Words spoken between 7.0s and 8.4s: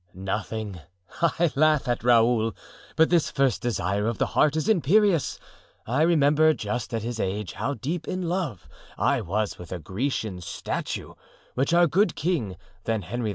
his age, how deep in